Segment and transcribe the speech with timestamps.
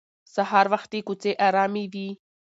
[0.33, 2.07] سهار وختي کوڅې ارامې وي